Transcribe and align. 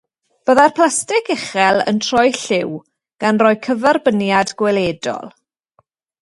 Byddai'r 0.49 0.71
plastig 0.77 1.27
uchel 1.35 1.81
yn 1.91 1.99
troi 2.05 2.25
lliw, 2.37 2.71
gan 3.25 3.43
roi 3.45 3.53
cyferbyniad 3.69 4.55
gweledol. 4.63 5.31